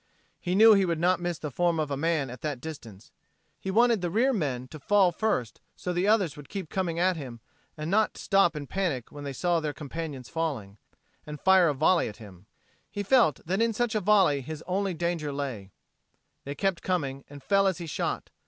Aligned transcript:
He 0.39 0.55
knew 0.55 0.73
he 0.73 0.83
would 0.83 0.97
not 0.99 1.19
miss 1.19 1.37
the 1.37 1.51
form 1.51 1.79
of 1.79 1.91
a 1.91 1.95
man 1.95 2.31
at 2.31 2.41
that 2.41 2.59
distance. 2.59 3.11
He 3.59 3.69
wanted 3.69 4.01
the 4.01 4.09
rear 4.09 4.33
men 4.33 4.67
to 4.69 4.79
fall 4.79 5.11
first 5.11 5.61
so 5.75 5.93
the 5.93 6.07
others 6.07 6.35
would 6.35 6.49
keep 6.49 6.71
coming 6.71 6.97
at 6.97 7.17
him 7.17 7.39
and 7.77 7.91
not 7.91 8.17
stop 8.17 8.55
in 8.55 8.65
panic 8.65 9.11
when 9.11 9.25
they 9.25 9.31
saw 9.33 9.59
their 9.59 9.73
companions 9.73 10.27
falling, 10.27 10.79
and 11.27 11.39
fire 11.39 11.67
a 11.69 11.75
volley 11.75 12.07
at 12.07 12.17
him. 12.17 12.47
He 12.89 13.03
felt 13.03 13.41
that 13.45 13.61
in 13.61 13.73
such 13.73 13.93
a 13.93 14.01
volley 14.01 14.41
his 14.41 14.63
only 14.65 14.95
danger 14.95 15.31
lay. 15.31 15.71
They 16.45 16.55
kept 16.55 16.81
coming, 16.81 17.23
and 17.29 17.43
fell 17.43 17.67
as 17.67 17.77
he 17.77 17.85
shot. 17.85 18.31